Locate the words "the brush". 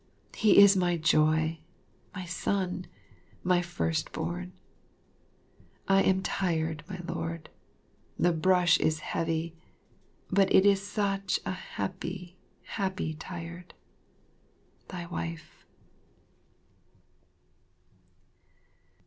8.17-8.79